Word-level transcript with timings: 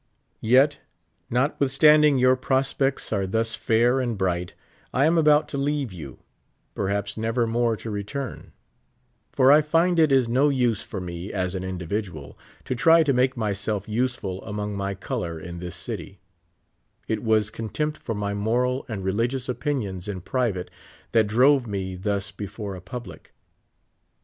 Yet, 0.41 0.79
notwithstanding 1.29 2.17
your 2.17 2.35
prospects 2.35 3.13
are 3.13 3.27
thus 3.27 3.53
fair 3.53 3.99
and 3.99 4.17
bright, 4.17 4.55
I 4.91 5.05
am 5.05 5.15
about 5.15 5.47
to 5.49 5.59
leave 5.59 5.93
you, 5.93 6.17
perhaps 6.73 7.17
never 7.17 7.45
more 7.45 7.77
to 7.77 7.91
return; 7.91 8.51
for 9.31 9.51
I 9.51 9.61
find 9.61 9.99
it 9.99 10.11
is 10.11 10.27
no 10.27 10.49
use 10.49 10.81
for 10.81 10.99
me, 10.99 11.31
as 11.31 11.53
an 11.53 11.63
individual, 11.63 12.35
to 12.65 12.73
try 12.73 13.03
to 13.03 13.13
make 13.13 13.37
myself 13.37 13.87
useful 13.87 14.43
among 14.43 14.75
m}^ 14.75 14.99
color 14.99 15.39
in 15.39 15.59
this 15.59 15.77
cit3\ 15.77 16.17
It 17.07 17.21
was 17.21 17.51
contempt 17.51 17.99
for 17.99 18.15
my 18.15 18.33
moral 18.33 18.87
and 18.89 19.03
religious 19.03 19.47
opinions 19.47 20.07
in 20.07 20.21
private 20.21 20.71
that 21.11 21.27
drove 21.27 21.67
me 21.67 21.93
thus 21.93 22.31
before 22.31 22.73
a 22.73 22.81
public. 22.81 23.35